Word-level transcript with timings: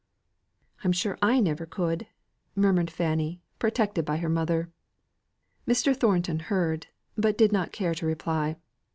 "I'm 0.83 0.93
sure 0.93 1.15
I 1.21 1.39
never 1.39 1.67
could!" 1.67 2.07
murmured 2.55 2.89
Fanny, 2.89 3.43
protected 3.59 4.03
by 4.03 4.17
her 4.17 4.29
mother. 4.29 4.71
Mr. 5.67 5.95
Thornton 5.95 6.39
heard, 6.39 6.87
but 7.15 7.37
did 7.37 7.51
not 7.51 7.71
care 7.71 7.93
to 7.93 8.07
reply. 8.07 8.55